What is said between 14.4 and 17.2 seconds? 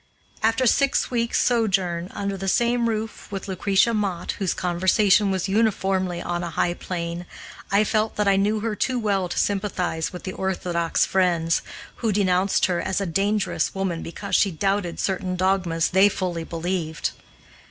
doubted certain dogmas they fully believed.